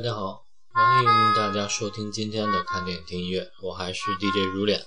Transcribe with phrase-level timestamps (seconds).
[0.00, 4.82] 大家好，欢迎大家收听今天的看电影听音乐，我还是 DJ 如脸。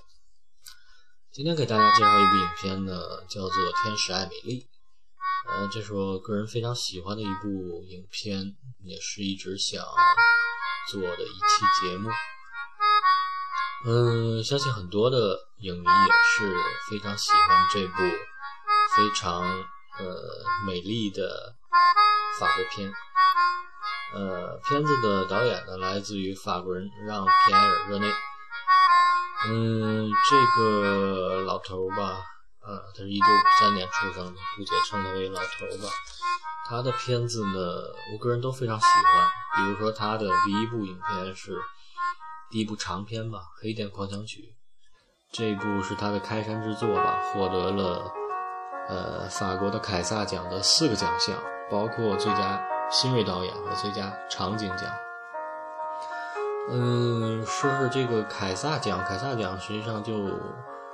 [1.32, 3.52] 今天给大家介绍一部影片呢，叫做
[3.84, 4.62] 《天使爱美丽》。
[5.52, 9.86] 呃，这是我个人非常喜欢的一部影片，也是一直想
[10.90, 12.10] 做的一期节目。
[13.86, 16.56] 嗯，相信很多的影迷也是
[16.90, 17.98] 非常喜欢这部
[18.96, 21.56] 非常呃美丽的
[22.40, 22.92] 法国片。
[24.14, 28.08] 呃，片子的导演呢，来自于法国人让·皮埃尔·热内。
[29.48, 32.22] 嗯，这个老头吧，
[32.62, 35.90] 啊，他是一九五三年出生的，姑且称他为老头吧。
[36.70, 37.60] 他的片子呢，
[38.14, 39.28] 我个人都非常喜欢。
[39.56, 41.58] 比如说，他的第一部影片是
[42.52, 44.42] 第一部长片吧，《黑店狂想曲》。
[45.32, 48.12] 这部是他的开山之作吧，获得了
[48.88, 51.36] 呃法国的凯撒奖的四个奖项，
[51.70, 52.64] 包括最佳。
[52.94, 54.88] 新锐导演和最佳场景奖。
[56.70, 60.14] 嗯，说是这个凯撒奖，凯撒奖实际上就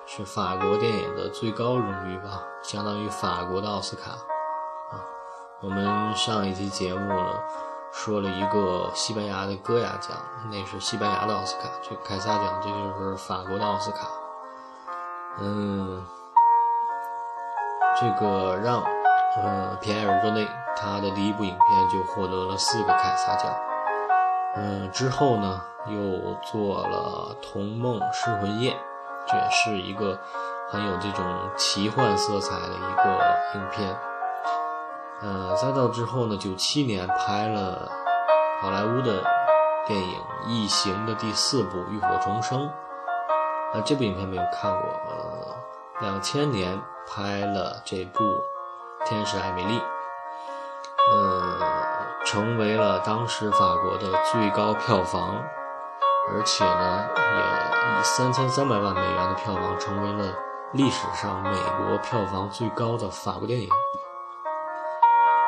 [0.05, 5.03] 是法国电影的最高荣誉吧，相当于法国的奥斯卡啊。
[5.59, 7.33] 我们上一期节目呢
[7.91, 10.15] 说了一个西班牙的戈雅奖，
[10.49, 14.07] 那是西班牙的奥斯卡，这凯撒奖这就是法国的奥斯卡。
[15.39, 16.01] 嗯，
[17.99, 18.81] 这个让。
[19.43, 20.45] 呃，皮埃尔·热内，
[20.79, 23.53] 他的第一部影片就获得了四个凯撒奖。
[24.55, 28.71] 嗯，之后呢，又做了《童梦失魂夜》，
[29.27, 30.17] 这也是一个
[30.69, 31.25] 很有这种
[31.57, 33.97] 奇幻色彩的一个影片。
[35.21, 37.91] 呃，再到之后呢，九七年拍了
[38.61, 39.21] 好莱坞的
[39.85, 40.15] 电影
[40.47, 42.67] 《异形》的第四部《浴火重生》。
[43.73, 44.89] 呃，这部影片没有看过。
[45.09, 45.55] 呃，
[46.01, 48.23] 两千年拍了这部。
[49.05, 49.81] 天使艾米丽，
[51.11, 51.59] 呃，
[52.25, 55.35] 成为了当时法国的最高票房，
[56.31, 60.33] 而且呢，也以三千三百万美元的票房，成为了
[60.73, 63.69] 历史上美国票房最高的法国电影。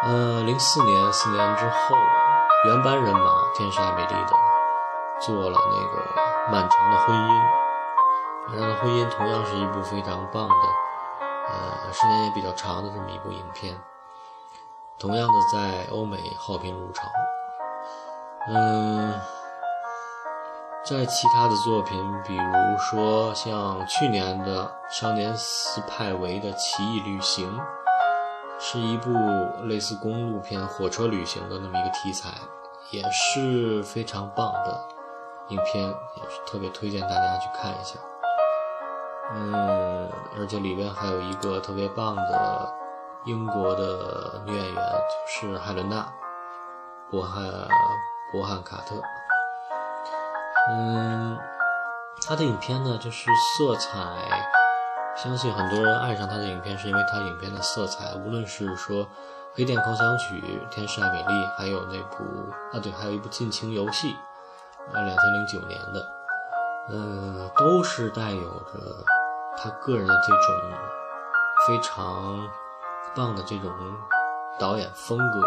[0.04, 1.96] 呃，零四年，四年之后，
[2.66, 3.20] 原班人马
[3.56, 4.36] 《天使艾米丽》的
[5.20, 6.02] 做了那个
[6.52, 7.30] 《漫长的婚姻》，
[8.48, 10.56] 漫长的婚姻同样是一部非常棒的。
[11.50, 13.80] 呃，时间也比较长的这么一部影片，
[15.01, 17.07] 同样的在欧美好评如潮。
[18.50, 19.19] 嗯，
[20.85, 27.51] 在其他的作品，比如说像去年的少年斯派维的《奇异旅行》，
[28.59, 29.12] 是一部
[29.63, 32.29] 类似公路片、火车旅行的那么一个题材，
[32.91, 34.88] 也是非常棒的
[35.47, 37.97] 影片，也是特别推荐大家去看一下。
[39.33, 40.07] 嗯，
[40.38, 42.72] 而且里边还有一个特别棒的
[43.26, 45.98] 英国的女演员，就是海伦娜·
[47.12, 47.44] 博汉
[48.32, 48.96] 博汉卡特。
[50.70, 51.38] 嗯，
[52.26, 54.00] 她的影片呢，就是色彩，
[55.16, 59.06] 相信很多人爱上她的影片，是因为她影片的色彩，无论是说
[59.54, 62.24] 《黑店狂想曲》《天使爱美丽》，还有那部
[62.74, 64.08] 啊，对，还有一部《尽情游戏》，
[64.96, 66.08] 啊，两千零九年的，
[66.90, 69.06] 嗯，都是带有着。
[69.58, 70.80] 他个人的这种
[71.68, 72.50] 非常
[73.16, 73.72] 棒的这种
[74.60, 75.42] 导演风格，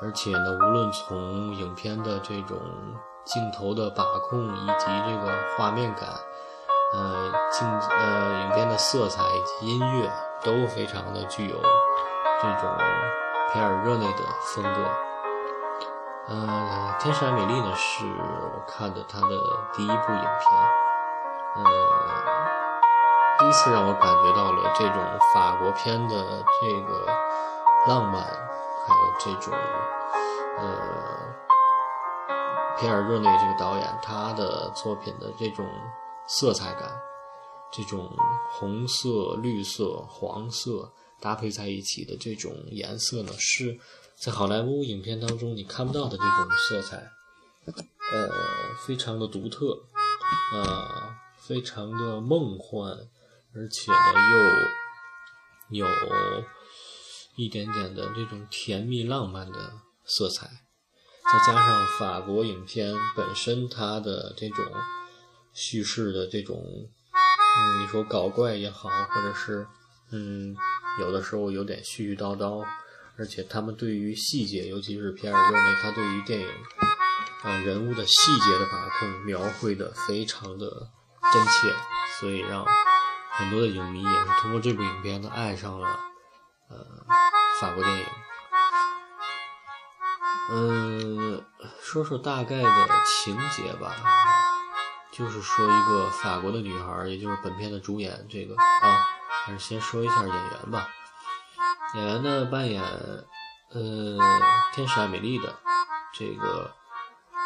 [0.00, 2.58] 而且呢，无论从影片的这种
[3.24, 6.08] 镜头的把控以及这个画面感，
[6.92, 10.10] 呃，镜呃影片的色彩以及音乐
[10.42, 12.70] 都非常的具有这种
[13.52, 14.24] 皮尔热内的
[14.54, 14.90] 风格。
[16.28, 19.28] 呃，《天使爱美丽》呢是我看的他的
[19.72, 22.51] 第一部影片，呃。
[23.42, 27.06] 第一次让我感觉到了这种法国片的这个
[27.88, 29.52] 浪漫，还有这种
[30.58, 31.34] 呃
[32.78, 35.66] 皮尔热内这个导演他的作品的这种
[36.28, 36.88] 色彩感，
[37.72, 38.08] 这种
[38.52, 43.76] 红色、绿色、黄色搭配在一起的这种颜色呢，是
[44.14, 46.96] 在好莱坞影片当中你看不到的这种色彩，
[47.66, 48.30] 呃，
[48.86, 49.76] 非常的独特，
[50.54, 52.96] 啊，非常的梦幻。
[53.54, 53.96] 而且呢，
[55.70, 56.44] 又有
[57.36, 59.72] 一点点的这种甜蜜浪漫的
[60.04, 64.64] 色彩，再加上法国影片本身它的这种
[65.52, 69.66] 叙事的这种，嗯，你说搞怪也好，或者是
[70.12, 70.54] 嗯，
[71.00, 72.64] 有的时候有点絮絮叨叨，
[73.18, 76.48] 而且他们对于细节，尤其是皮尔热内，他对于电影
[77.42, 80.90] 啊人物的细节的把控，描绘的非常的
[81.32, 81.74] 真切，
[82.18, 82.64] 所以让。
[83.34, 85.88] 很多的影迷也是通过这部影片呢爱上了
[86.68, 86.76] 呃
[87.60, 88.06] 法国电影。
[90.50, 91.44] 嗯，
[91.80, 93.94] 说说大概的情节吧，
[95.10, 99.06] 就是说一个法国的女孩，也就是本片的主演这个啊，
[99.46, 100.88] 还是先说一下演员吧。
[101.94, 104.18] 演员呢扮演呃
[104.74, 105.54] 天使艾美丽的
[106.12, 106.74] 这个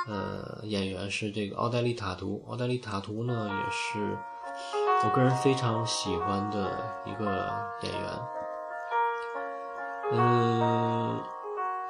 [0.08, 4.18] 呃演员是这个奥黛丽塔图，奥黛丽塔图呢也是
[5.04, 6.70] 我个人非常喜欢的
[7.04, 7.24] 一个
[7.82, 8.10] 演员，
[10.12, 11.20] 嗯。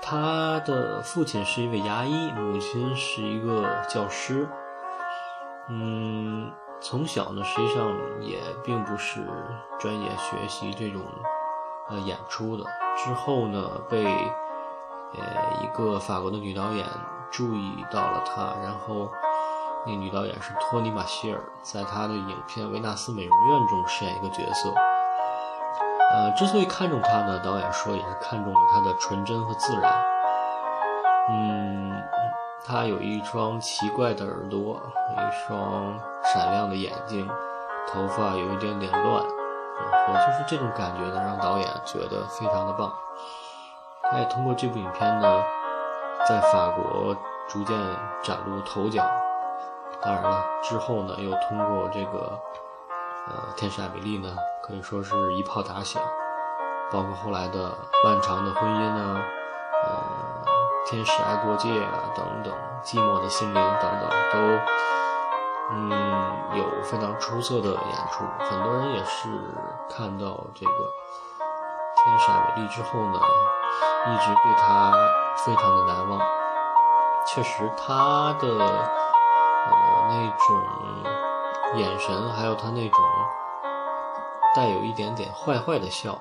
[0.08, 4.48] 他的父亲是一位牙医，母亲是一个教师。
[5.68, 9.26] 嗯，从小呢，实际上也并不是
[9.80, 11.02] 专业学习这种
[11.88, 12.64] 呃演出的。
[12.96, 15.24] 之后呢，被呃
[15.64, 16.86] 一个法国的女导演
[17.30, 19.10] 注意到了他，然后
[19.86, 24.74] 那女导演是托尼·马歇尔，在她的影片《维纳斯美容院》中饰演一个角色。
[26.12, 29.92] 呃，之所以看中她呢，导演说也是看中了她的纯真和自然。
[31.30, 32.02] 嗯，
[32.64, 34.80] 她有一双奇怪的耳朵，
[35.12, 37.28] 一双闪亮的眼睛，
[37.88, 39.24] 头发有一点点乱，
[40.08, 42.92] 然后就是这种感觉呢，让导演觉得非常的棒。
[44.10, 45.42] 他也通过这部影片呢，
[46.28, 47.14] 在法国
[47.48, 47.76] 逐渐
[48.22, 49.04] 崭露头角。
[50.06, 52.38] 当然了，之后呢，又通过这个
[53.26, 54.36] 呃《天使艾米丽》呢。
[54.62, 56.02] 可以说是一炮打响，
[56.90, 57.72] 包括后来的
[58.04, 59.20] 漫长的婚姻啊，
[59.84, 60.02] 呃，
[60.84, 64.38] 天使爱过界啊等等，寂寞的心灵等等，都
[65.70, 65.90] 嗯
[66.58, 68.24] 有非常出色的演出。
[68.50, 69.28] 很多人也是
[69.88, 70.72] 看到这个
[71.94, 73.20] 天使艾美丽之后呢，
[74.08, 74.92] 一直对她
[75.36, 76.20] 非常的难忘。
[77.24, 78.48] 确实，她的
[79.66, 82.98] 呃那种眼神，还有他那种。
[84.54, 86.18] 带有一点点坏坏的笑，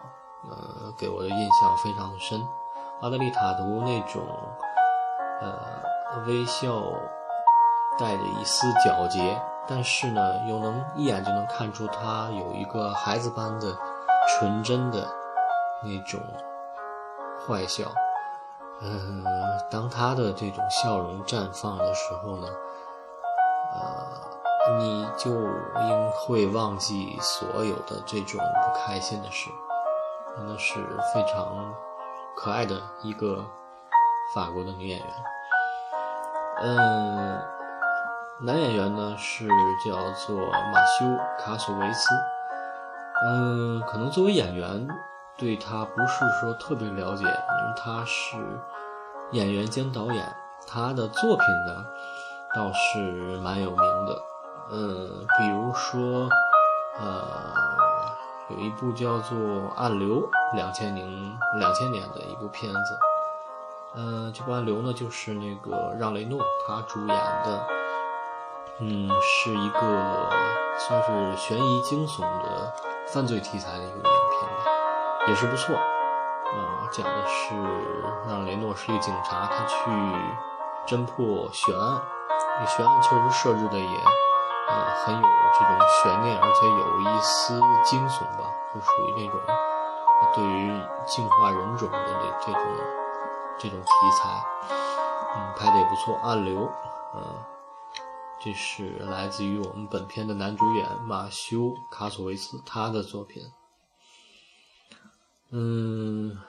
[0.49, 2.45] 呃，给我的印象非常的深。
[3.01, 4.21] 阿德丽塔图那种，
[5.41, 5.57] 呃，
[6.27, 6.81] 微笑
[7.97, 13.73] 带着一丝皎洁，但是呢，又能一眼就能看出他有一个孩子般的
[14.27, 15.07] 纯真的
[15.81, 16.19] 那种
[17.47, 17.85] 坏笑。
[18.81, 19.23] 嗯，
[19.71, 22.49] 当他的这种笑容绽放的时候呢，
[23.75, 24.25] 呃。
[24.79, 29.51] 你就应会忘记所有的这种不开心的事，
[30.35, 30.79] 真的是
[31.13, 31.71] 非常
[32.35, 33.45] 可爱的一个
[34.33, 35.07] 法国的女演员。
[36.63, 37.39] 嗯，
[38.41, 39.47] 男演员呢是
[39.85, 41.05] 叫做马修·
[41.37, 42.09] 卡索维斯。
[43.27, 44.87] 嗯，可能作为演员，
[45.37, 48.35] 对他不是说特别了解，因为他是
[49.31, 50.35] 演员兼导演，
[50.67, 51.85] 他的作品呢
[52.55, 54.23] 倒是蛮有名的。
[54.71, 56.29] 嗯，比如说，
[56.97, 57.21] 呃，
[58.49, 59.37] 有一部叫做
[59.75, 60.21] 《暗流》，
[60.55, 62.79] 两千零两千年的一部片子。
[63.95, 67.67] 嗯，这部《暗流》呢，就是那个让雷诺他主演的，
[68.79, 70.29] 嗯，是一个
[70.79, 72.73] 算是悬疑惊悚的
[73.07, 75.75] 犯罪题材的一个影片吧，也是不错。
[75.75, 77.53] 啊，讲的是
[78.29, 79.75] 让雷诺是一个警察，他去
[80.87, 82.01] 侦破悬案，
[82.59, 84.03] 那悬案确实设置的也。
[84.67, 84.73] 呃，
[85.05, 89.39] 很有这种悬念，而且有一丝惊悚吧，就属于那种
[90.33, 92.61] 对于进化人种的这这种
[93.59, 94.43] 这种题材，
[95.35, 96.17] 嗯，拍的也不错。
[96.23, 96.67] 暗流，
[97.13, 97.45] 嗯，
[98.43, 101.57] 这是来自于我们本片的男主演马修·
[101.91, 103.43] 卡索维斯他的作品。
[105.51, 106.41] 嗯，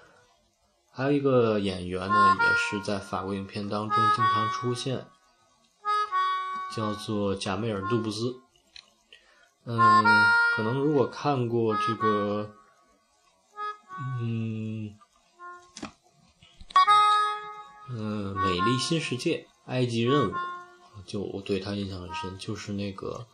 [0.90, 5.06] 还有一个演员呢，也是在法国影片当中经常出现。
[6.76, 8.38] 叫做贾梅尔·杜布斯，
[9.64, 10.04] 嗯，
[10.54, 12.50] 可能如果看过这个，
[14.20, 14.94] 嗯，
[17.88, 20.34] 嗯，《美丽新世界》埃及任务，
[21.06, 23.26] 就我对他印象很深，就是那个，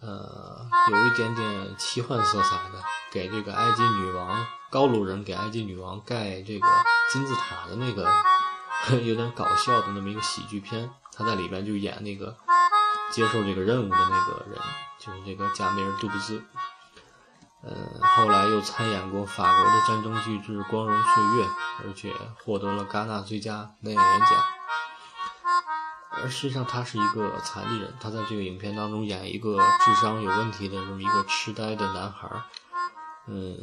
[0.00, 2.82] 呃，有一点点奇幻色彩的，
[3.12, 6.66] 给这个埃及女王高卢人给埃及女王盖这个
[7.12, 8.10] 金字塔的那个，
[9.06, 12.36] 有点搞笑的那么一个喜剧片，他在里边就演那个。
[13.12, 14.58] 接受这个任务的那个人
[14.98, 16.42] 就是这个贾梅尔·杜布兹，
[17.62, 17.72] 呃，
[18.16, 21.44] 后来又参演过法国的战争巨制《光荣岁月》，
[21.84, 22.12] 而且
[22.44, 24.28] 获得了戛纳最佳男演员奖。
[26.10, 32.28] 而实际上他是一个残疾人，他在这个影片当中演一个智商有问题的这么一个痴呆的男孩，
[33.26, 33.58] 嗯，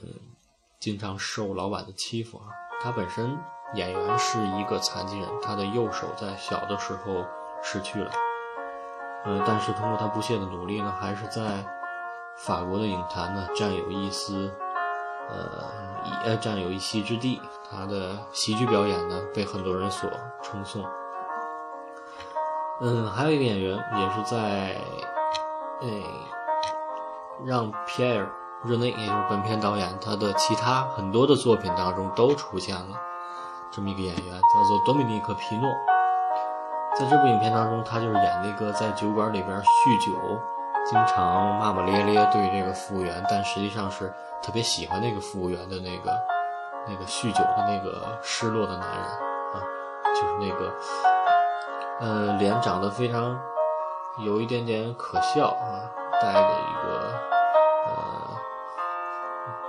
[0.80, 2.46] 经常受老板的欺负啊。
[2.82, 3.38] 他本身
[3.74, 7.26] 演员是一个残疾人，他的右手在小的时候
[7.64, 8.12] 失去了。
[9.26, 11.66] 呃，但是通过他不懈的努力呢，还是在
[12.38, 14.52] 法国的影坛呢占有一丝，
[15.30, 17.42] 呃，一占有一席之地。
[17.72, 20.10] 他的喜剧表演呢被很多人所
[20.42, 20.84] 称颂。
[22.82, 24.76] 嗯，还有一个演员也是在，
[25.82, 25.88] 哎，
[27.46, 28.26] 让皮埃尔·
[28.68, 32.98] 热内，也就是本片导演，他的其他很多的作品当中都出现了
[33.72, 35.70] 这么一个演员，叫做多米尼克·皮诺。
[36.96, 40.40] 在这部影片当中，他就是演那个在酒馆里边酗酒，
[40.86, 46.16] 经常骂骂咧咧对这个服务员，但实际上是特别喜欢那个服务员的那个
[46.88, 49.00] 那个酗酒的那个失落的男人
[49.54, 49.60] 啊，
[50.14, 50.72] 就是那个，
[52.00, 53.40] 呃，脸长得非常
[54.20, 55.90] 有一点点可笑啊，
[56.22, 57.14] 带着一个
[57.88, 57.94] 呃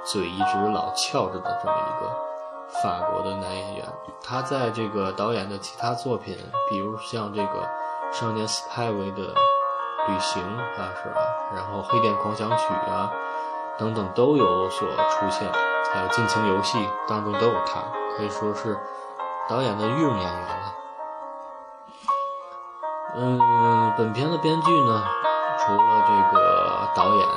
[0.04, 2.33] 嘴一直老翘着的这么一个。
[2.68, 3.86] 法国的男演员，
[4.22, 6.36] 他在这个导演的其他作品，
[6.68, 7.68] 比如像这个
[8.12, 9.22] 少年斯派维的
[10.08, 11.20] 旅行啊，是吧？
[11.54, 13.10] 然后黑店狂想曲啊，
[13.78, 15.48] 等等都有所出现，
[15.92, 17.80] 还有尽情游戏当中都有他，
[18.16, 18.78] 可以说是
[19.48, 20.74] 导演的御用演员了。
[23.16, 25.04] 嗯，本片的编剧呢，
[25.58, 27.28] 除了这个导演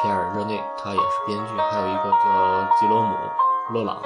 [0.00, 3.16] 皮尔热内，他也是编剧，还有一个叫吉罗姆。
[3.72, 4.02] 勒朗，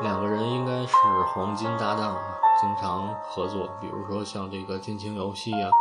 [0.00, 2.22] 两个人应该是黄金搭档啊，
[2.58, 3.68] 经常合作。
[3.78, 5.68] 比如说像这个《尽情游戏》啊，《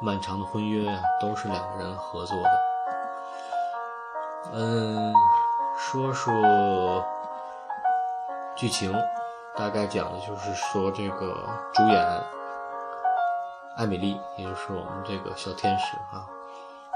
[0.00, 2.50] 漫长的婚约》啊，都是两个人合作的。
[4.52, 5.14] 嗯，
[5.76, 7.04] 说说
[8.56, 8.92] 剧情，
[9.54, 12.04] 大概讲的就是说这个主演
[13.76, 16.26] 艾米丽，也就是我们这个小天使啊，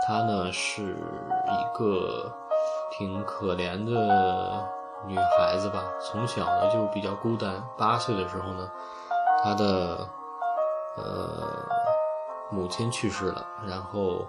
[0.05, 0.97] 她呢是
[1.47, 2.29] 一个
[2.91, 4.82] 挺可怜的。
[5.07, 7.63] 女孩子吧，从小呢就比较孤单。
[7.77, 8.71] 八岁的时候呢，
[9.43, 10.09] 她的
[10.97, 11.67] 呃
[12.51, 14.27] 母亲去世了，然后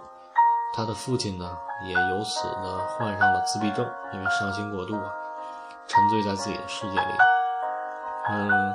[0.74, 5.12] 她的父亲呢也由此呢患上了自闭症，因为伤心过度啊，
[5.86, 7.12] 沉醉在自己的世界里。
[8.30, 8.74] 嗯，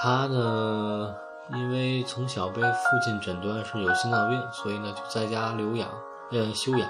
[0.00, 1.14] 她呢
[1.48, 5.88] 因为从小被父亲诊断是有心脏病，所以呢就在家留养，
[6.30, 6.88] 呃休养，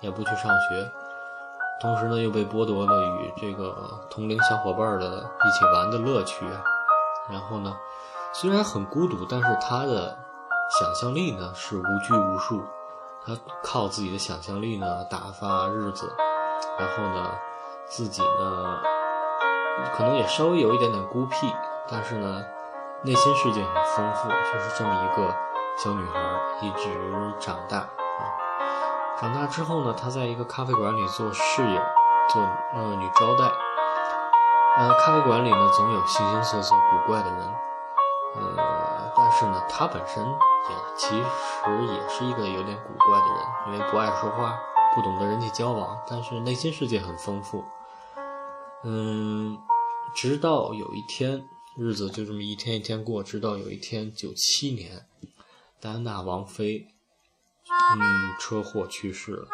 [0.00, 0.92] 也不去上学。
[1.80, 3.74] 同时呢，又被剥夺了与这个
[4.10, 5.06] 同龄小伙伴的
[5.44, 6.62] 一起玩的乐趣啊。
[7.30, 7.74] 然后呢，
[8.34, 10.18] 虽然很孤独，但是他的
[10.78, 12.62] 想象力呢是无拘无束。
[13.24, 16.12] 他靠自己的想象力呢打发日子。
[16.78, 17.30] 然后呢，
[17.86, 18.78] 自己呢
[19.94, 21.50] 可能也稍微有一点点孤僻，
[21.88, 22.42] 但是呢，
[23.02, 24.28] 内心世界很丰富。
[24.28, 25.34] 就是这么一个
[25.82, 26.20] 小女孩，
[26.60, 27.88] 一直长大。
[29.20, 31.78] 长大之后呢，他在一个咖啡馆里做侍应，
[32.32, 32.40] 做
[32.72, 33.44] 呃女招待。
[34.78, 37.46] 呃，咖啡馆里呢总有形形色色古怪的人，
[38.36, 44.58] 呃，但是呢，他本身也其实也是一个有点古怪的人，因为不爱说话，
[44.94, 47.62] 不懂得人际交往，但是内心世界很丰富。
[48.84, 49.58] 嗯，
[50.14, 51.44] 直到有一天，
[51.76, 55.04] 日子就这么一天一天过，直到有一天，九七年，
[55.78, 56.86] 戴安娜王妃。
[57.96, 59.48] 嗯，车祸去世了。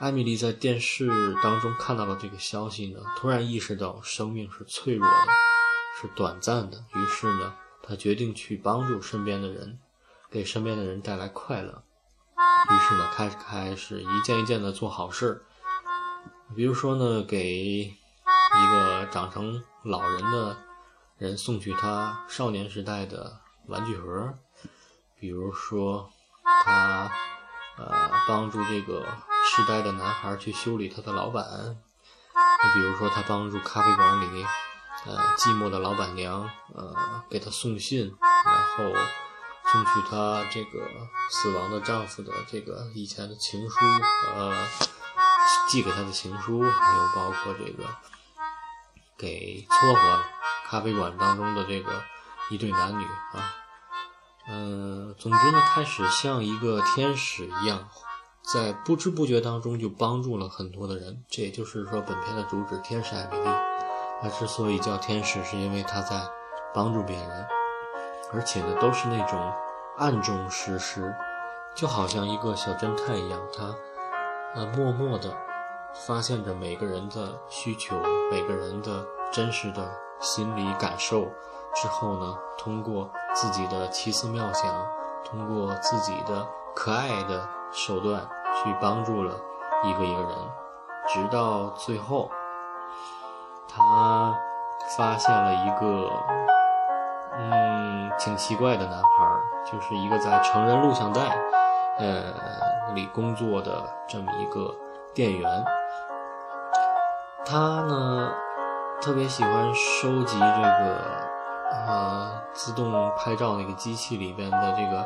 [0.00, 1.08] 艾米丽在电视
[1.42, 5.26] 当中看到了这个消息呢，突然意识到生命是脆弱的，
[6.00, 6.84] 是短暂的。
[6.94, 9.78] 于是呢，她决定去帮助身边的人，
[10.30, 11.84] 给身边的人带来快乐。
[12.70, 15.44] 于是呢，开始开始一件一件的做好事，
[16.56, 20.56] 比如说呢，给一个长成老人的
[21.18, 24.34] 人送去他少年时代的玩具盒，
[25.18, 26.10] 比如说。
[26.64, 27.10] 他
[27.76, 29.04] 呃帮助这个
[29.44, 31.44] 痴呆的男孩去修理他的老板，
[32.34, 34.46] 你比如说他帮助咖啡馆里
[35.06, 36.94] 呃寂寞的老板娘呃
[37.28, 38.14] 给他送信，
[38.44, 38.94] 然后
[39.72, 40.88] 送去他这个
[41.28, 43.76] 死亡的丈夫的这个以前的情书，
[44.36, 44.54] 呃
[45.68, 47.84] 寄给他的情书，还有包括这个
[49.18, 50.22] 给撮合
[50.68, 52.02] 咖啡馆当中的这个
[52.50, 53.58] 一对男女啊。
[54.48, 57.88] 嗯，总之呢，开始像一个天使一样，
[58.52, 61.22] 在不知不觉当中就帮助了很多的人。
[61.28, 63.48] 这也就是说，本片的主旨天使艾米丽，
[64.20, 66.20] 她之所以叫天使，是因为她在
[66.74, 67.46] 帮助别人，
[68.32, 69.52] 而且呢，都是那种
[69.96, 71.14] 暗中实施，
[71.76, 73.72] 就好像一个小侦探一样，她
[74.56, 75.32] 呃默默的
[75.94, 77.94] 发现着每个人的需求，
[78.30, 79.88] 每个人的真实的
[80.20, 81.30] 心理感受。
[81.74, 84.70] 之后呢，通过自己的奇思妙想，
[85.24, 88.20] 通过自己的可爱的手段
[88.54, 89.34] 去帮助了
[89.82, 90.30] 一个一个人，
[91.08, 92.30] 直到最后，
[93.66, 94.38] 他
[94.96, 96.10] 发现了一个
[97.38, 99.10] 嗯挺奇怪的男孩，
[99.64, 101.20] 就是一个在成人录像带
[101.98, 104.74] 呃里工作的这么一个
[105.14, 105.64] 店员，
[107.46, 108.30] 他呢
[109.00, 111.21] 特别喜欢收集这个。
[111.72, 114.98] 呃自动拍照那个机器里边的这个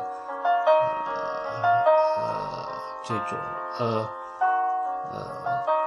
[1.15, 1.63] 呃
[2.17, 2.69] 呃
[3.03, 3.37] 这种
[3.79, 4.07] 呃
[5.11, 5.19] 呃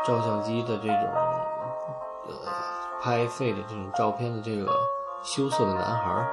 [0.05, 1.09] 照相机的这种
[2.27, 2.35] 呃
[3.03, 4.73] 拍废的这种照片的这个
[5.23, 6.27] 羞涩的男孩，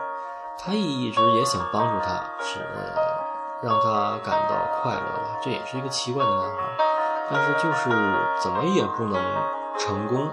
[0.58, 2.60] 他一直也想帮助他，是
[3.62, 5.38] 让他感到快乐吧。
[5.44, 6.58] 这也是一个奇怪的男孩，
[7.30, 7.90] 但是就是
[8.42, 9.22] 怎么也不能
[9.78, 10.30] 成功。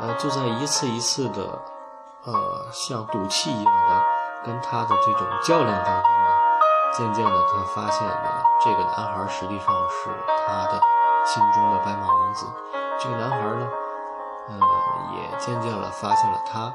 [0.00, 1.58] 呃，就在一次一次的，
[2.24, 4.02] 呃，像赌气一样的
[4.44, 6.30] 跟他的这种较量当中呢，
[6.96, 10.08] 渐渐的他发现了这个男孩实际上是
[10.46, 10.80] 他的
[11.24, 12.46] 心中的白马王子。
[12.96, 13.68] 这个男孩呢，
[14.50, 14.54] 呃，
[15.16, 16.72] 也渐渐的发现了他，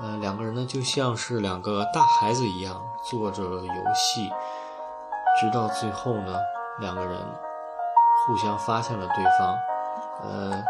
[0.00, 4.28] 呃，两个人呢就像是两个大孩子一样做着游戏，
[5.40, 6.34] 直到最后呢，
[6.80, 7.20] 两个人
[8.26, 9.56] 互相发现了对方，
[10.24, 10.64] 呃。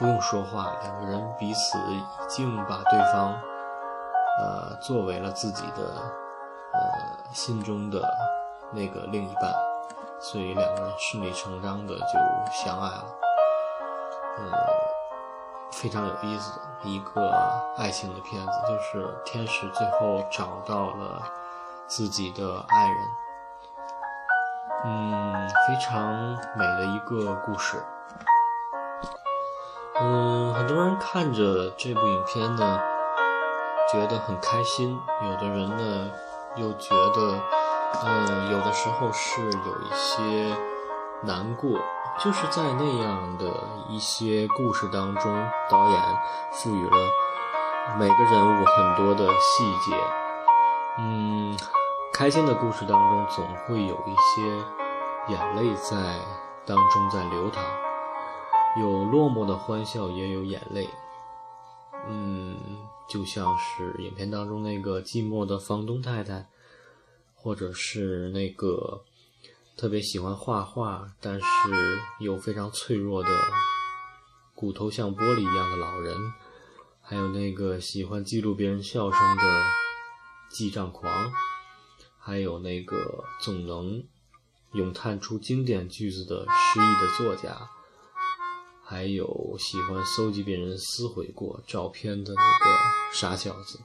[0.00, 3.38] 不用说话，两个人彼此已经把对方，
[4.38, 5.92] 呃，作为了自己的，
[6.72, 8.02] 呃，心中的
[8.72, 9.52] 那个另一半，
[10.18, 12.18] 所以两个人顺理成章的就
[12.50, 13.04] 相爱了。
[14.38, 14.44] 呃，
[15.70, 17.30] 非常有意思的一个
[17.76, 21.22] 爱情的片子，就是天使最后找到了
[21.86, 22.96] 自己的爱人，
[24.86, 26.10] 嗯，非常
[26.56, 27.84] 美的一个故事。
[30.02, 32.80] 嗯，很多人看着这部影片呢，
[33.92, 36.10] 觉得很开心；有的人呢，
[36.56, 37.38] 又觉得，
[38.04, 40.56] 嗯，有的时候是有一些
[41.22, 41.78] 难过。
[42.18, 43.46] 就是在那样的
[43.88, 46.02] 一些故事当中，导演
[46.52, 46.96] 赋予了
[47.98, 49.96] 每个人物很多的细节。
[50.98, 51.56] 嗯，
[52.12, 54.42] 开心的故事当中，总会有一些
[55.28, 55.96] 眼泪在
[56.66, 57.62] 当中在流淌。
[58.78, 60.88] 有落寞的欢笑，也有眼泪。
[62.08, 62.56] 嗯，
[63.08, 66.46] 就像是影片当中那个寂寞的房东太太，
[67.34, 69.02] 或者是那个
[69.76, 71.46] 特别喜欢画画，但是
[72.20, 73.28] 又非常脆弱的
[74.54, 76.16] 骨头像玻璃一样的老人，
[77.02, 79.62] 还有那个喜欢记录别人笑声的
[80.48, 81.32] 记账狂，
[82.18, 84.04] 还有那个总能
[84.72, 87.68] 咏叹出经典句子的诗意的作家。
[88.90, 92.76] 还有喜欢搜集别人撕毁过照片的那个
[93.12, 93.78] 傻小子，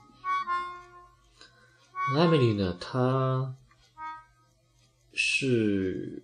[2.17, 2.75] 艾米丽呢？
[2.81, 3.53] 她
[5.13, 6.23] 是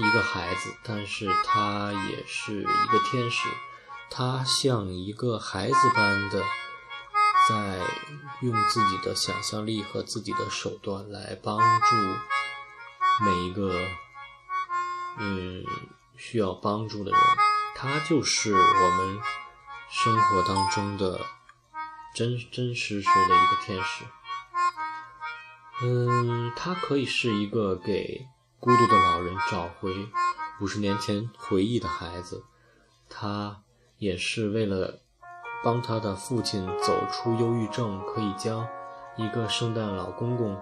[0.00, 3.50] 一个孩子，但是她也是一个天使。
[4.10, 6.42] 她像一个孩子般的，
[7.50, 7.86] 在
[8.40, 11.96] 用自己的想象力和自己的手段来帮助
[13.26, 13.78] 每一个
[15.18, 15.62] 嗯
[16.16, 17.20] 需要帮助的人。
[17.78, 19.20] 他就是我们
[19.90, 21.20] 生活当中的
[22.14, 24.04] 真真实实的一个天使。
[25.82, 28.26] 嗯，他可以是一个给
[28.58, 30.08] 孤独的老人找回
[30.58, 32.44] 五十年前回忆的孩子，
[33.10, 33.60] 他
[33.98, 35.02] 也是为了
[35.62, 38.66] 帮他的父亲走出忧郁症，可以将
[39.16, 40.58] 一个圣诞老公公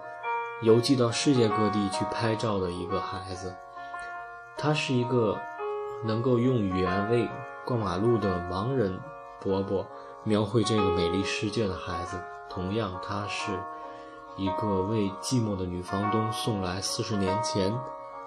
[0.62, 3.54] 邮寄到世界各地去拍照的一个孩子。
[4.58, 5.40] 他是一个。
[6.02, 7.28] 能够用语言为
[7.64, 9.00] 过马路的盲人
[9.40, 9.86] 伯伯
[10.22, 13.52] 描绘这个美丽世界的孩子，同样，她是
[14.36, 17.72] 一个为寂寞的女房东送来四十年前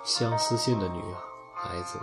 [0.03, 1.01] 相思信的女
[1.55, 1.99] 孩子。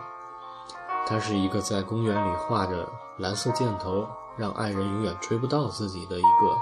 [1.07, 6.57] 她是一个在公园里画着蓝色箭头，让爱人永远追不到自己的一个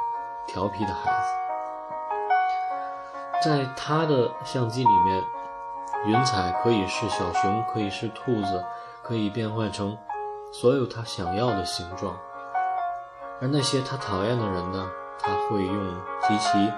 [0.46, 1.28] 调皮的孩子。
[3.44, 5.22] 在她的相机里面，
[6.06, 8.64] 云彩可以是小熊，可以是兔子。
[9.02, 9.96] 可以变换成
[10.52, 12.16] 所有他想要的形状，
[13.40, 14.90] 而那些他讨厌的人呢？
[15.24, 15.94] 他会用
[16.26, 16.72] 极其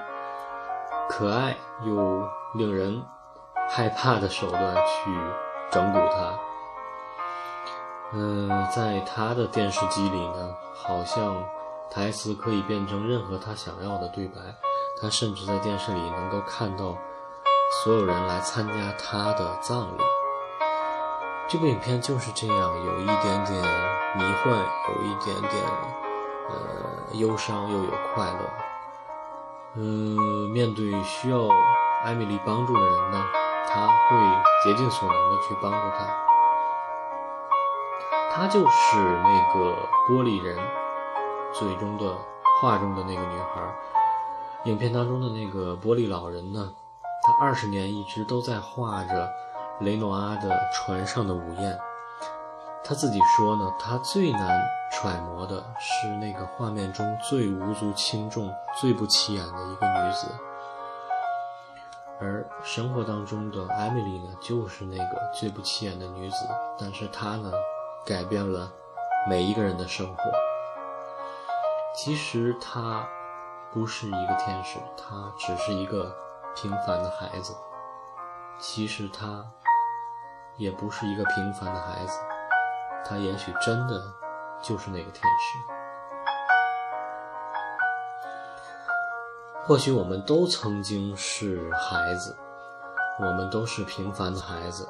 [1.08, 3.02] 可爱又令人
[3.70, 5.10] 害怕的手段去
[5.70, 6.38] 整蛊他。
[8.12, 11.42] 嗯，在他的电视机里呢，好像
[11.90, 14.40] 台词可以变成任何他想要的对白。
[15.00, 16.96] 他甚至在电视里能够看到
[17.82, 20.02] 所有人来参加他的葬礼。
[21.46, 23.62] 这部影片就是这样，有一点点
[24.16, 24.56] 迷幻，
[24.88, 25.62] 有一点点
[26.48, 26.54] 呃
[27.12, 28.50] 忧伤，又有快乐。
[29.74, 31.46] 嗯，面对需要
[32.02, 33.22] 艾米丽帮助的人呢，
[33.68, 34.16] 他会
[34.64, 36.06] 竭尽所能的去帮助他。
[38.32, 39.76] 她就是那个
[40.08, 40.58] 玻璃人，
[41.52, 42.16] 最终的
[42.60, 43.62] 画中的那个女孩。
[44.64, 46.72] 影片当中的那个玻璃老人呢，
[47.22, 49.30] 他二十年一直都在画着。
[49.80, 51.78] 雷诺阿的船上的午宴，
[52.84, 54.60] 他自己说呢，他最难
[54.92, 60.26] 揣摩的是那个画面中最无足轻重、最不起眼的一个女子，
[62.20, 66.36] 而生活当中的艾米丽呢，就是那个最不起眼的女子，
[66.78, 67.50] 但是她呢，
[68.06, 68.70] 改变了
[69.28, 70.22] 每一个人的生活。
[71.94, 73.06] 其实她
[73.72, 76.14] 不是一个天使，她只是一个
[76.54, 77.52] 平凡的孩子。
[78.58, 79.44] 其实她
[80.56, 82.18] 也不是一个平凡的孩子。
[83.04, 84.02] 他也许真的
[84.62, 85.58] 就是那个天使。
[89.66, 92.36] 或许我们都曾经是孩子，
[93.18, 94.88] 我们都是平凡的孩子，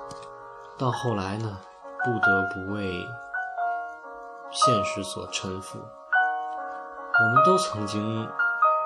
[0.76, 1.58] 到后来呢，
[2.04, 3.08] 不得不为
[4.50, 5.78] 现实所臣服。
[5.78, 8.28] 我们都曾经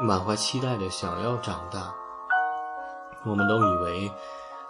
[0.00, 1.94] 满怀期待的想要长大，
[3.24, 4.12] 我们都以为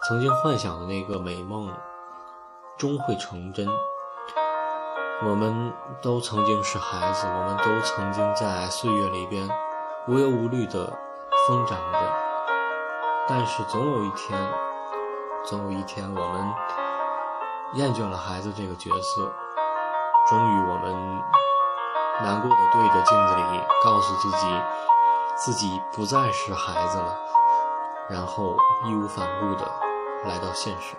[0.03, 1.69] 曾经幻想的那个美梦
[2.79, 3.67] 终会成真。
[5.25, 9.49] 我们都曾经是孩子，我们都曾经在岁月里边
[10.07, 10.87] 无忧无虑的
[11.49, 11.99] 疯长着。
[13.27, 14.41] 但是总有一天，
[15.45, 16.55] 总有一天，我们
[17.75, 19.33] 厌倦了孩子这个角色，
[20.29, 20.95] 终于我们
[22.23, 23.43] 难过的对着镜子里
[23.85, 24.47] 告诉自己，
[25.35, 27.19] 自己不再是孩子了，
[28.09, 29.69] 然后义无反顾的
[30.25, 30.95] 来到现实。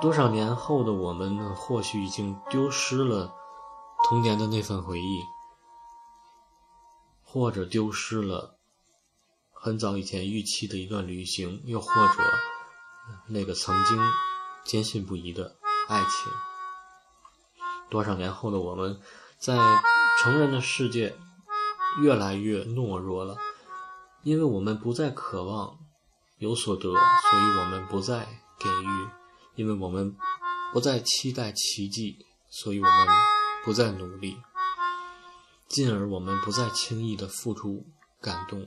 [0.00, 1.54] 多少年后的我们呢？
[1.54, 3.34] 或许已经丢失了
[4.04, 5.20] 童年的那份回忆，
[7.22, 8.56] 或者丢失了
[9.52, 12.14] 很早以前预期的一段旅行，又或者
[13.28, 13.98] 那个曾经
[14.64, 16.32] 坚信不疑的爱情。
[17.90, 18.98] 多少年后的我们，
[19.38, 19.58] 在
[20.18, 21.14] 成人的世界
[22.02, 23.36] 越来越懦弱了，
[24.22, 25.76] 因为我们不再渴望
[26.38, 28.26] 有所得，所以我们不再
[28.58, 29.19] 给予。
[29.56, 30.16] 因为我们
[30.72, 33.08] 不再期待奇迹，所以我们
[33.64, 34.40] 不再努力，
[35.68, 37.84] 进而我们不再轻易的付出
[38.20, 38.66] 感动、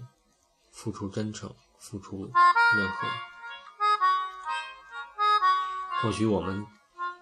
[0.72, 2.32] 付出真诚、付出
[2.76, 3.08] 任何。
[6.02, 6.68] 或许我们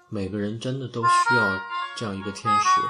[0.10, 1.60] 每个人真的都需要
[1.96, 2.82] 这样一个天使，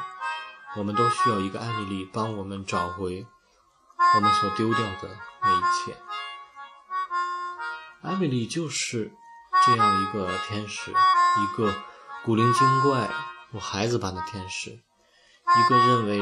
[0.78, 3.28] 我们都需要一个艾米丽帮我们找回
[4.16, 5.98] 我们所丢掉的那一切。
[8.02, 9.12] 艾米丽就是。
[9.64, 11.72] 这样一个天使，一个
[12.26, 13.08] 古灵精怪、
[13.52, 16.20] 如孩子般的天使，一个认为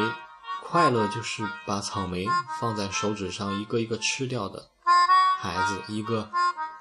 [0.62, 2.28] 快乐就是把草莓
[2.60, 4.68] 放在手指上一个一个吃掉的
[5.40, 6.30] 孩子，一个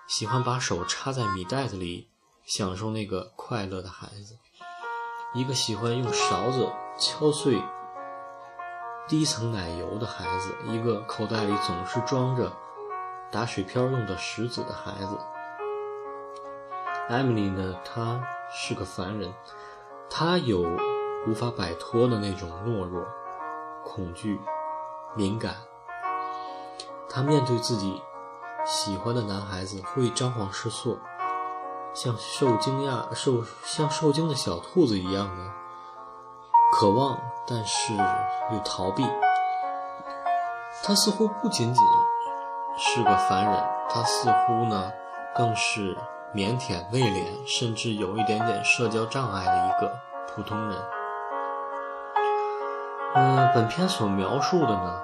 [0.08, 2.10] 喜欢把手插在米袋子里
[2.44, 4.36] 享受那个快乐的孩子，
[5.34, 7.62] 一个喜欢用勺子敲碎
[9.06, 12.52] 低层奶油的孩子，一个口袋里总是装着
[13.30, 15.16] 打水漂用的石子的孩子。
[17.08, 17.74] 艾米丽呢？
[17.86, 19.32] 她是个凡人，
[20.10, 20.60] 她有
[21.26, 23.02] 无法摆脱的那种懦弱、
[23.82, 24.38] 恐惧、
[25.14, 25.56] 敏感。
[27.08, 28.02] 她面对自己
[28.66, 30.98] 喜欢的男孩子会张皇失措，
[31.94, 35.50] 像受惊讶、受像受惊的小兔子一样的
[36.74, 39.02] 渴望，但是又逃避。
[40.84, 41.82] 她似乎不仅仅
[42.76, 44.92] 是个凡人，她似乎呢，
[45.34, 45.96] 更是。
[46.34, 49.90] 腼腆、内敛，甚至有一点点社交障碍的一个
[50.28, 50.78] 普通人。
[53.14, 55.02] 嗯，本片所描述的呢，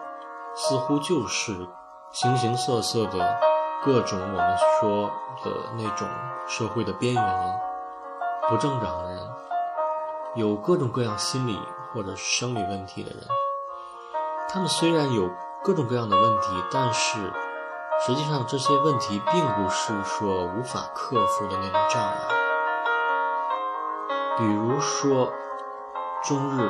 [0.54, 1.66] 似乎就是
[2.12, 3.36] 形形色色的
[3.82, 5.10] 各种我们说
[5.42, 6.06] 的那种
[6.46, 7.54] 社会的边缘人、
[8.48, 9.30] 不正常的人，
[10.34, 11.58] 有各种各样心理
[11.92, 13.20] 或者生理问题的人。
[14.48, 15.30] 他们虽然有
[15.62, 17.32] 各种各样的问题，但是。
[18.00, 22.16] 实际上，这些问题并不是说无法克服的那种障碍。
[24.36, 25.32] 比如说，
[26.22, 26.68] 终日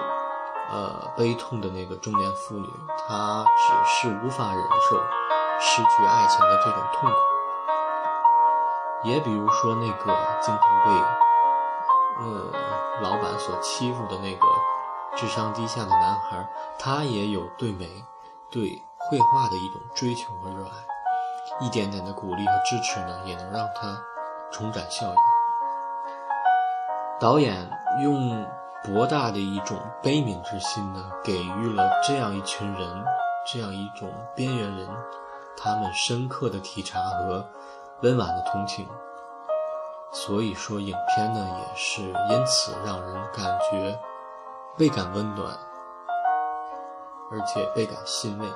[0.71, 2.69] 呃悲痛的那个中年妇女，
[3.09, 4.97] 她只是无法忍受
[5.59, 7.17] 失去爱情的这种痛苦。
[9.09, 10.91] 也比如说，那个经常被
[12.21, 12.53] 呃
[13.01, 14.47] 老板所欺负的那个
[15.17, 18.05] 智商低下的男孩，他也有对美、
[18.51, 20.94] 对绘画的一种追求和热爱。
[21.61, 24.03] 一点点的鼓励和支持呢，也能让他
[24.51, 25.17] 重展笑颜。
[27.21, 27.71] 导演
[28.03, 28.45] 用
[28.83, 33.05] 博大的一种悲悯之心呢，给予了这样一群人，
[33.47, 34.89] 这样一种边缘人，
[35.57, 37.47] 他们深刻的体察和
[38.03, 38.89] 温婉的同情。
[40.13, 43.99] 所以说，影片呢，也是因此让人感觉
[44.77, 45.57] 倍感温暖，
[47.31, 48.47] 而且倍感欣慰。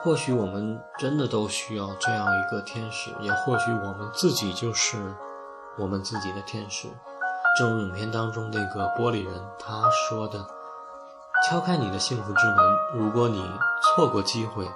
[0.00, 4.96] 或许我们真的都需要这样一个天使，也或许我们自己就是
[5.76, 6.88] 我们自己的天使。
[7.58, 10.46] 正如影片当中那个玻璃人他说的
[11.44, 12.56] ：“敲开你的幸福之门，
[12.94, 13.44] 如果你
[13.82, 14.70] 错过机会，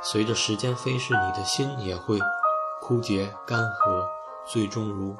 [0.00, 2.18] 随着时间飞逝，你的心也会
[2.80, 4.06] 枯竭干涸，
[4.46, 5.14] 最终如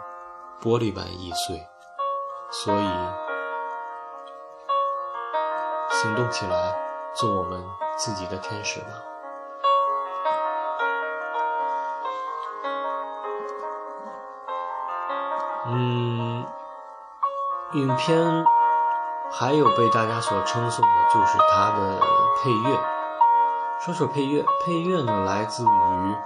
[0.63, 1.67] 玻璃般易碎。”
[2.51, 2.89] 所以，
[5.91, 6.75] 行动起来，
[7.15, 7.63] 做我们
[7.99, 9.12] 自己的天使吧。
[15.65, 16.45] 嗯，
[17.75, 18.45] 影片
[19.31, 22.01] 还有被大家所称颂的就是它的
[22.43, 22.81] 配乐。
[23.81, 26.17] 说说配乐，配乐呢来自于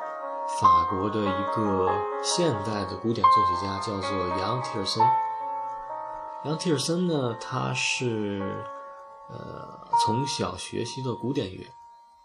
[0.58, 5.06] 法国的一个现代的古典作曲家，叫做杨提尔森。
[6.44, 8.64] 杨提尔森呢，他是
[9.28, 11.66] 呃从小学习的古典乐，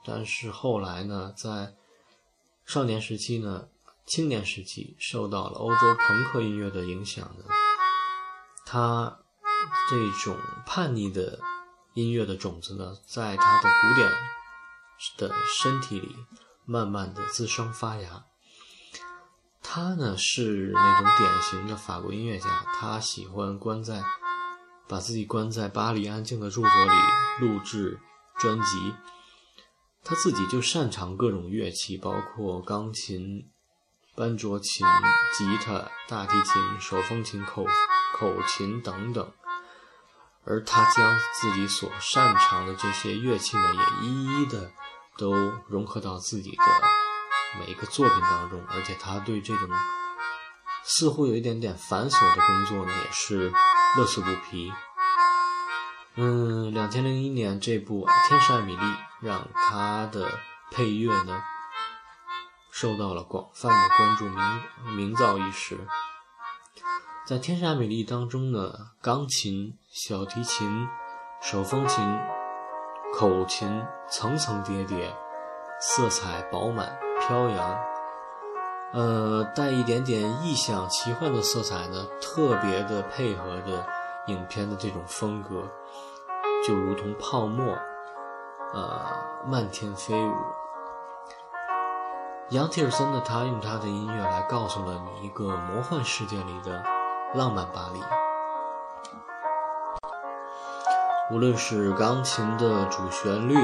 [0.05, 1.73] 但是后来呢，在
[2.65, 3.65] 少年时期呢。
[4.05, 7.45] 青年时期受到了欧洲朋克音乐的影响呢，
[8.65, 9.19] 他
[9.89, 10.35] 这种
[10.65, 11.39] 叛逆的
[11.93, 14.11] 音乐的种子呢，在他的古典
[15.17, 16.15] 的身体里
[16.65, 18.25] 慢慢的滋生发芽。
[19.61, 24.03] 他呢是那种典型的法国音乐家，他喜欢关在
[24.89, 26.91] 把自己关在巴黎安静的住所里
[27.39, 27.99] 录制
[28.39, 28.93] 专辑。
[30.03, 33.50] 他自己就擅长各种乐器，包括钢琴。
[34.21, 34.85] 班卓琴、
[35.35, 37.65] 吉他、大提琴、手风琴、口
[38.13, 39.33] 口琴等等，
[40.45, 44.71] 而他将自己所擅长的这些乐器呢，也一一的
[45.17, 45.33] 都
[45.67, 46.63] 融合到自己的
[47.59, 49.67] 每一个作品当中，而且他对这种
[50.83, 53.51] 似乎有一点点繁琐的工作呢，也是
[53.97, 54.71] 乐此不疲。
[56.13, 58.83] 嗯，两千零一年这部《天使艾米丽》
[59.19, 60.29] 让他的
[60.69, 61.41] 配乐呢。
[62.71, 65.77] 受到了广泛的关注，名名噪一时。
[67.27, 70.87] 在《天使艾米丽》当中呢，钢琴、小提琴、
[71.41, 72.03] 手风琴、
[73.13, 75.13] 口琴层层叠叠，
[75.79, 77.79] 色彩饱满飘扬，
[78.93, 83.85] 呃，带一点点异想奇幻的色彩呢，特别的配合着
[84.27, 85.69] 影片的这种风格，
[86.65, 87.77] 就如同泡沫，
[88.73, 89.05] 呃，
[89.45, 90.33] 漫天飞舞。
[92.51, 96.83] 杨提尔森呢，他用他的音乐来告诉了你一个魔幻世界里的
[97.33, 98.03] 浪漫巴黎。
[101.33, 103.55] 无论是钢琴的主旋律，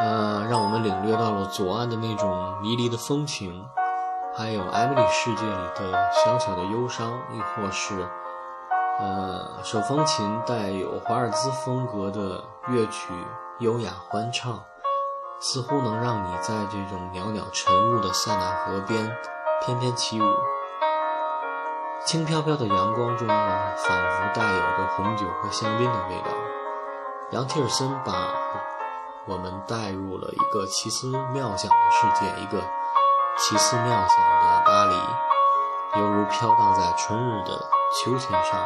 [0.00, 3.64] 呃，让我们领略到了左岸的那种迷离的风情，
[4.36, 8.04] 还有艾米丽世界里的小小的忧伤，亦或是
[8.98, 13.12] 呃手风琴带有华尔兹风格的乐曲，
[13.60, 14.60] 优雅欢唱。
[15.44, 19.10] 似乎能让你在这种袅袅晨雾的塞纳河边
[19.60, 20.24] 翩翩起舞，
[22.06, 26.28] 轻飘飘的阳光中呢，仿佛带有着红酒和香槟的味道。
[27.32, 28.12] 杨提尔森把
[29.26, 32.62] 我们带入了一个奇思妙想的世界，一个
[33.36, 34.94] 奇思妙想的巴黎，
[36.00, 37.58] 犹如飘荡在春日的
[37.96, 38.60] 秋千上，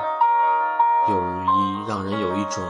[1.08, 2.62] 有一让人有一种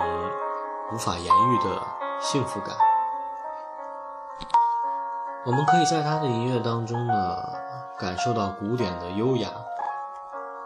[0.93, 1.83] 无法言喻的
[2.21, 2.86] 幸福感。
[5.47, 7.15] 我们可以在他的音乐当中呢，
[7.97, 9.49] 感受到古典的优雅，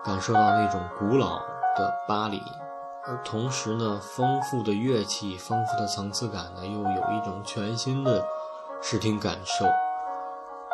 [0.03, 1.39] 感受到那种古老
[1.77, 2.41] 的巴黎，
[3.07, 8.25] 而同时呢，丰富的乐器、丰富的层次感呢，又有一种全新的
[8.81, 9.67] 视听感受。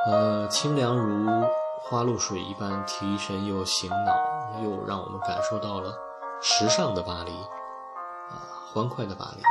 [0.06, 1.44] 呃，清凉如
[1.82, 5.92] 花露水一般提神又醒脑，又让我们感受到了
[6.40, 7.32] 时尚的巴黎，
[8.30, 8.38] 啊，
[8.72, 9.42] 欢快的巴黎。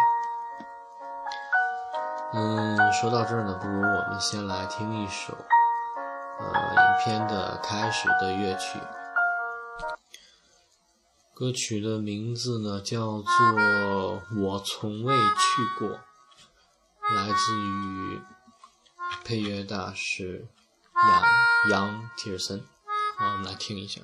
[2.38, 5.34] 嗯，说到这儿呢，不如我们先来听一首，
[6.38, 8.78] 呃，影片的开始的乐曲。
[11.34, 13.24] 歌曲的名字呢叫做
[14.42, 15.88] 《我从未去过》，
[17.16, 18.22] 来自于
[19.24, 20.46] 配乐大师
[20.94, 21.24] 杨
[21.72, 22.60] 杨提尔森。
[23.18, 24.02] 好，我们来听一下。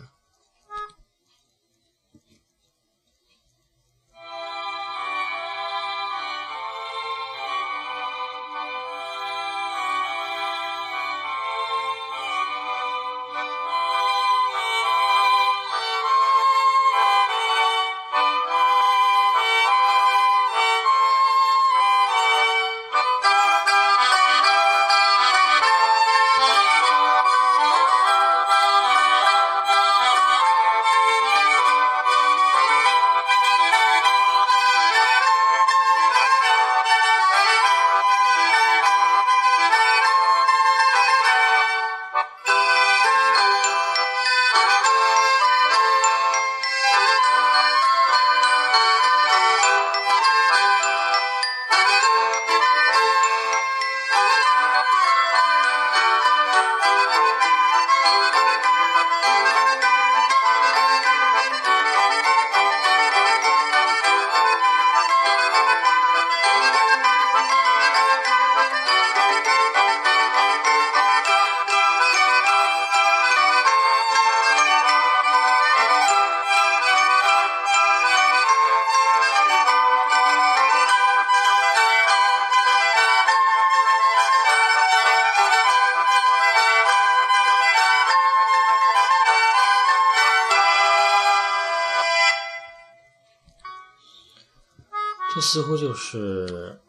[95.41, 96.79] 似乎就是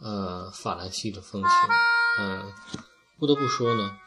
[0.00, 1.50] 呃法兰西的风情。
[2.20, 2.52] 嗯，
[3.18, 3.98] 不得不说呢，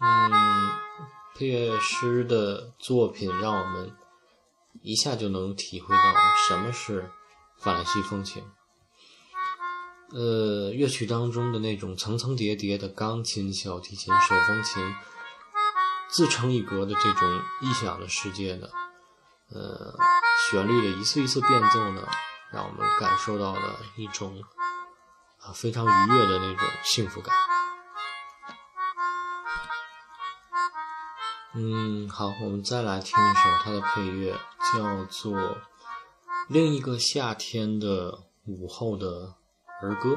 [0.00, 0.30] 嗯，
[1.34, 3.94] 配乐师的作品让我们
[4.82, 6.14] 一下就能体会到
[6.48, 7.10] 什么是
[7.58, 8.44] 法兰西风情。
[10.12, 14.94] 呃，乐曲当中的那种层层叠叠的钢琴、小提琴、手风琴，
[16.08, 18.68] 自成一格的这种异想的世界呢，
[19.50, 19.92] 呃，
[20.50, 22.06] 旋律的一次一次变奏呢，
[22.52, 24.42] 让我们感受到了一种
[25.40, 27.34] 啊非常愉悦的那种幸福感。
[31.54, 34.38] 嗯，好，我们再来听一首它的配乐，
[34.74, 35.32] 叫做
[36.48, 39.06] 《另一个夏天的午后的》。
[39.82, 40.16] 儿歌。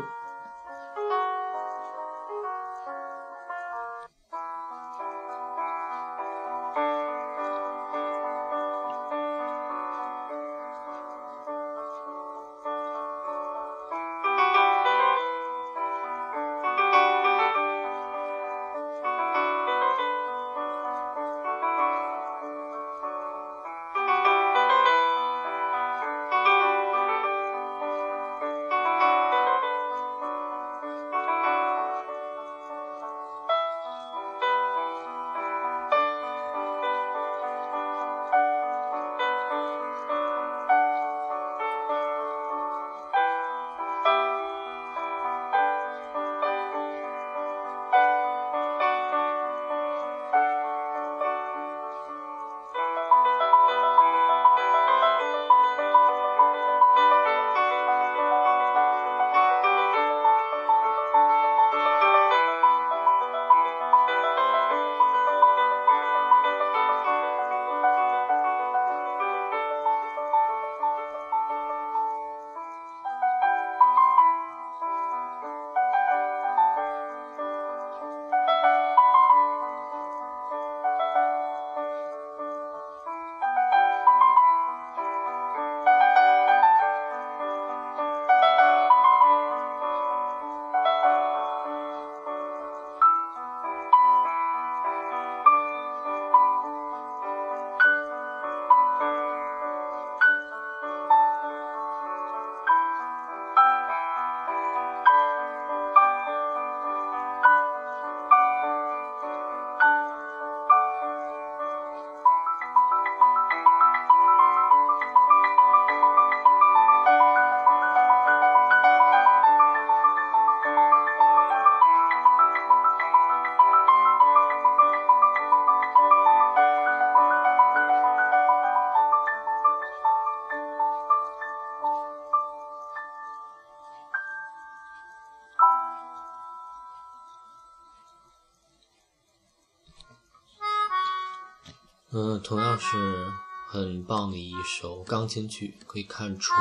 [142.12, 143.32] 嗯，同样是
[143.68, 146.52] 很棒的一首钢琴曲，可以看出，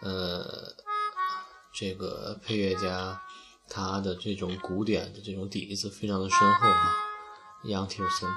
[0.00, 0.72] 呃，
[1.72, 3.20] 这个配乐家
[3.68, 6.94] 他的这种古典的这种底子非常的深厚哈。
[7.64, 8.30] 杨提尔森，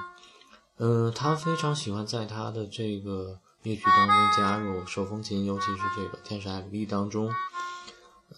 [0.78, 7.32] 嗯，他非常喜欢在他的这个乐曲当中加入手风琴，尤其是这个天使爱丽当中，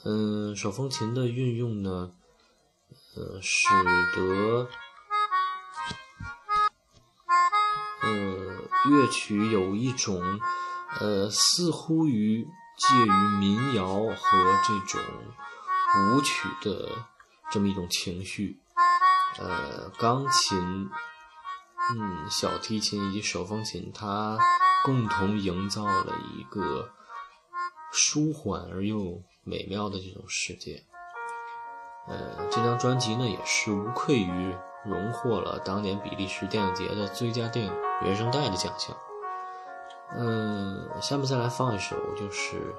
[0.04, 2.12] 嗯，手风琴的运用呢，
[3.16, 3.68] 呃，使
[4.14, 4.68] 得。
[8.90, 10.20] 乐曲有一种，
[10.98, 12.44] 呃，似乎于
[12.76, 15.00] 介于民谣和这种
[16.14, 17.06] 舞曲的
[17.50, 18.60] 这么一种情绪，
[19.38, 20.90] 呃，钢琴，
[21.94, 24.36] 嗯，小提琴以及手风琴，它
[24.84, 26.90] 共同营造了一个
[27.92, 30.84] 舒缓而又美妙的这种世界。
[32.08, 34.56] 呃，这张专辑呢，也是无愧于。
[34.84, 37.72] 荣获了当年比利时电影节的最佳电影
[38.02, 38.96] 原声带的奖项。
[40.16, 42.74] 嗯，下面再来放一首，就是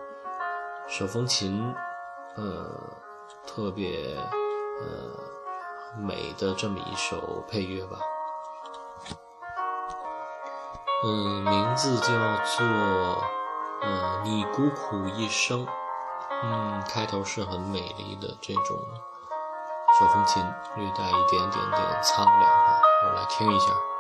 [0.88, 1.74] 手风琴，
[2.36, 2.70] 呃，
[3.48, 4.18] 特别
[4.82, 8.00] 呃美的这么一首配乐吧。
[11.06, 12.66] 嗯，名字叫做
[13.82, 15.66] 呃你孤苦一生。
[16.44, 18.78] 嗯，开头是很美丽的这种。
[20.00, 20.42] 手风琴
[20.76, 23.91] 略带一点点点苍凉啊，我们来听一下。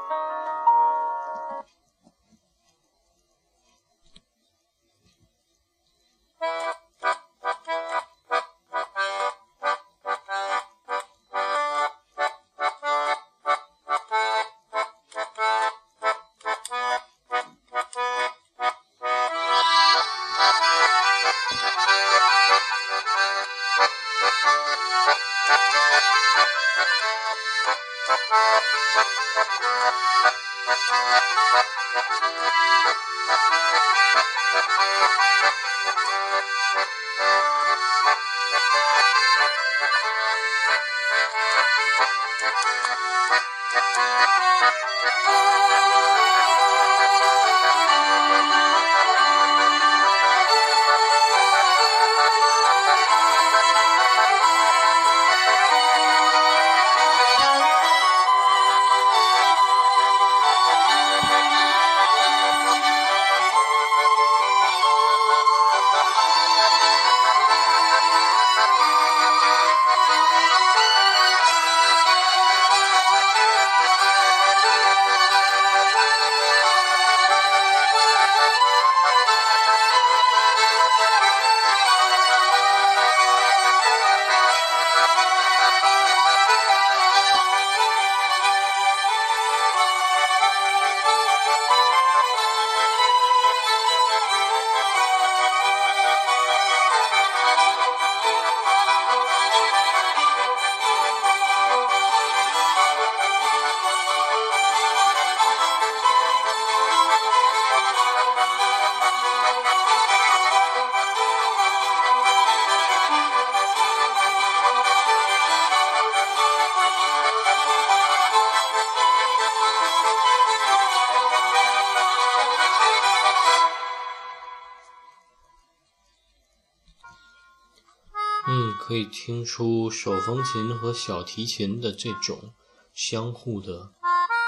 [128.91, 132.53] 可以听出手风琴和小提琴的这种
[132.93, 133.93] 相互的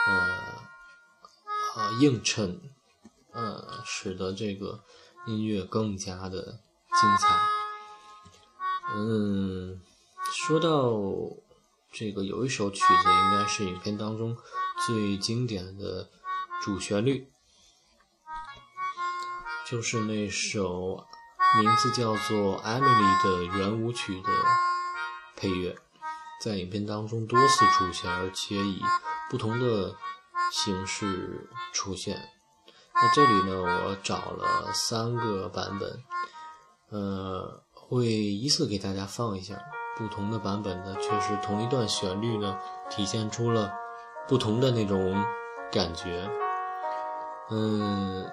[0.05, 0.43] 呃
[1.77, 2.59] 呃映衬，
[3.31, 4.83] 呃，使得这个
[5.25, 7.39] 音乐更加的精彩。
[8.97, 9.79] 嗯，
[10.33, 10.91] 说到
[11.93, 14.35] 这个，有一首曲子应该是影片当中
[14.85, 16.09] 最经典的
[16.61, 17.31] 主旋律，
[19.65, 21.05] 就是那首。
[21.55, 24.29] 名字叫做《艾米丽》的圆舞曲的
[25.35, 25.75] 配乐，
[26.41, 28.81] 在影片当中多次出现，而且以
[29.29, 29.93] 不同的
[30.51, 32.29] 形式出现。
[32.95, 36.03] 那这里呢，我找了三个版本，
[36.89, 39.55] 呃，会依次给大家放一下。
[39.95, 42.57] 不同的版本呢，却是同一段旋律呢，
[42.89, 43.71] 体现出了
[44.27, 45.23] 不同的那种
[45.71, 46.27] 感觉。
[47.51, 48.27] 嗯，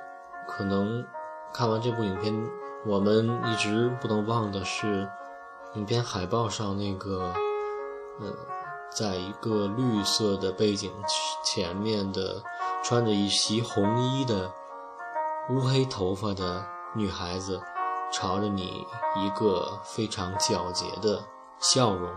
[0.49, 1.05] 可能
[1.53, 2.60] 看完这部影片。
[2.87, 5.07] 我们一直不能忘的是，
[5.75, 7.31] 影片海报上那个，
[8.21, 8.27] 呃，
[8.91, 10.91] 在一个绿色的背景
[11.45, 12.43] 前面的，
[12.83, 14.51] 穿着一袭红衣的
[15.51, 16.65] 乌黑头发的
[16.95, 17.61] 女孩子，
[18.11, 21.23] 朝着你一个非常皎洁的
[21.59, 22.11] 笑容。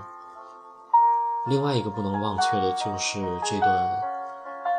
[1.47, 3.69] 另外一个不能忘却的就是这段，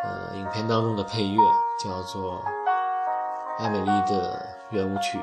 [0.03, 1.43] 呃，影片当中的配乐，
[1.79, 2.43] 叫做
[3.59, 5.19] 《艾美丽的圆舞曲》。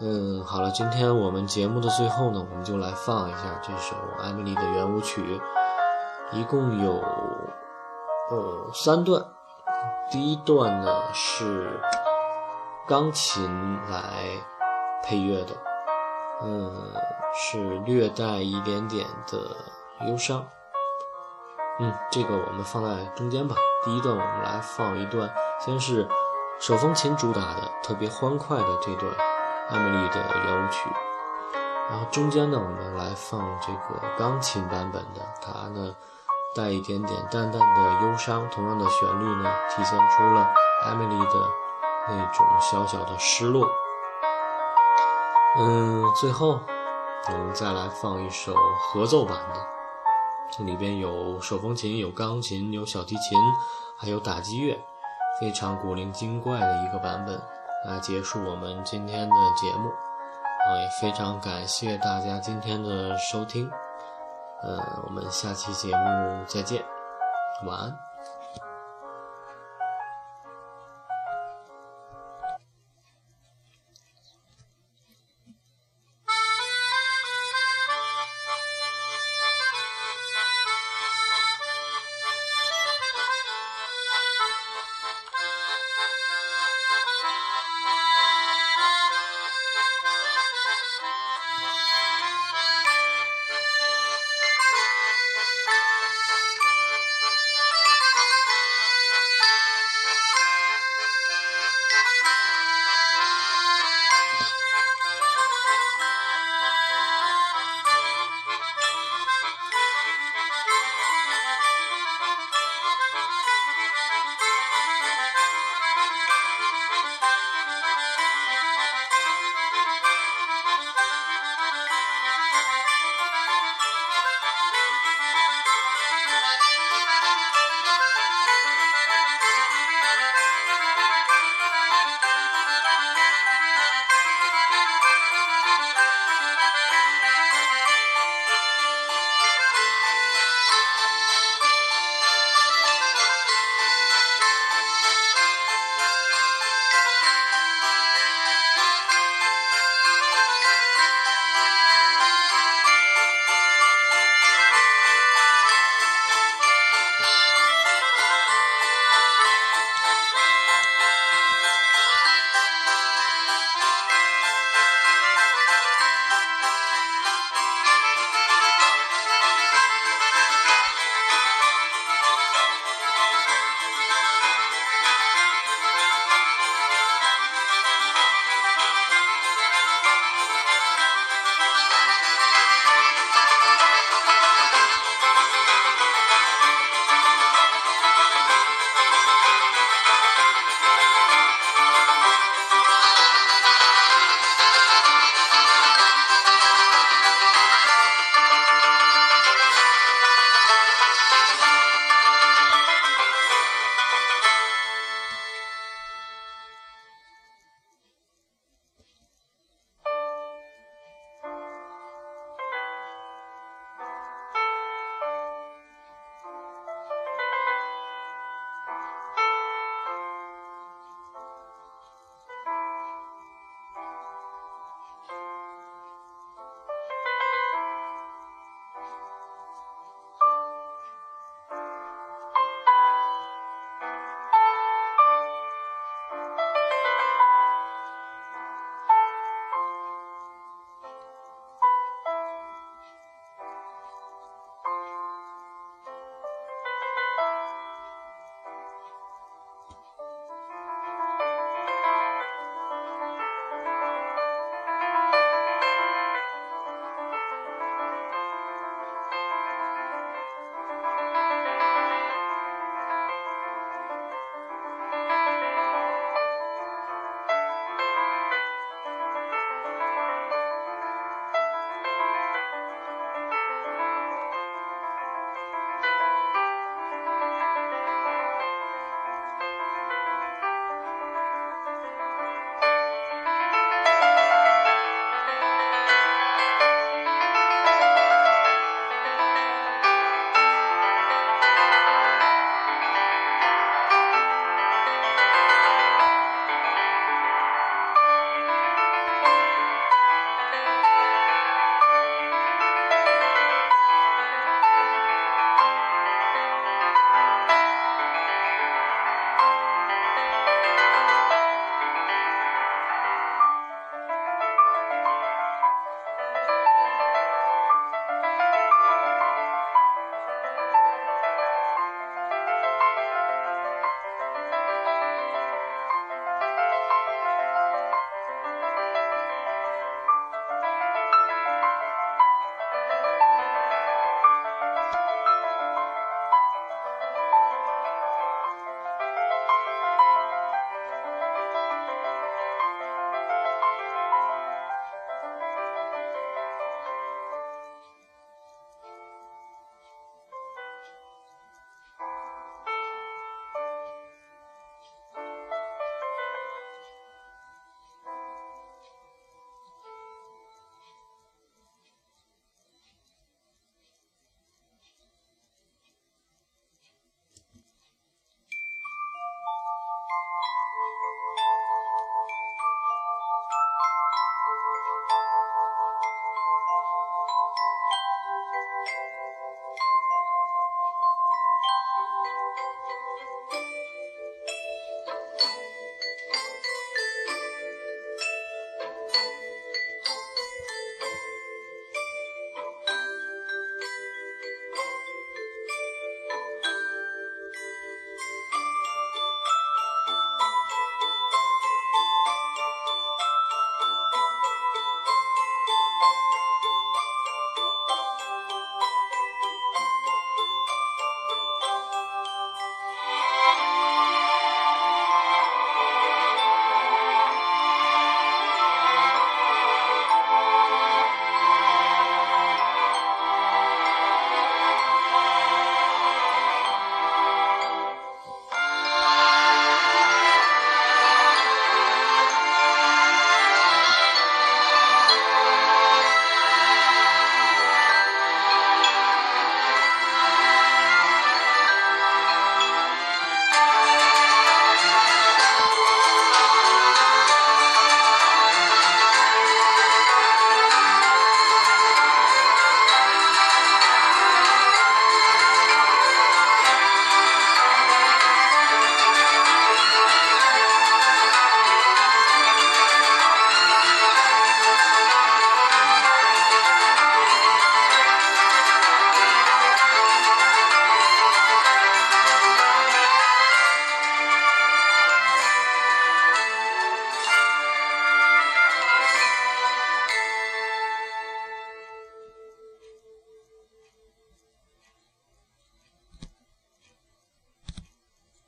[0.00, 5.40] 嗯，好了，今天我们节目的最后呢，我们就来放一下这首《艾米丽的圆舞曲》，
[6.36, 6.94] 一共有
[8.30, 9.24] 呃三段。
[10.10, 11.80] 第一段呢是
[12.88, 14.02] 钢琴来
[15.04, 15.54] 配乐的，
[16.42, 16.72] 嗯，
[17.32, 19.38] 是略带一点点的
[20.08, 20.44] 忧伤。
[21.78, 23.54] 嗯，这个我们放在中间吧。
[23.84, 26.08] 第一段我们来放一段，先是
[26.58, 29.12] 手风琴主打的特别欢快的这段。
[29.70, 30.90] 艾米丽的圆舞曲，
[31.88, 35.94] 然后中间呢，我们来放这个钢琴版本的，它呢
[36.54, 40.46] 带一点点淡淡的忧伤，同样的旋律呢，体现出了
[40.84, 41.34] 艾米丽的
[42.08, 43.66] 那种小小的失落。
[45.56, 46.60] 嗯，最后
[47.28, 49.66] 我们再来放一首合奏版的，
[50.50, 53.38] 这里边有手风琴、有钢琴、有小提琴，
[53.96, 54.78] 还有打击乐，
[55.40, 57.40] 非常古灵精怪的一个版本。
[57.84, 63.70] 来结束我们今天的节目，啊，也非常感谢大家今天的收听，
[64.62, 66.82] 呃，我们下期节目再见，
[67.66, 68.13] 晚安。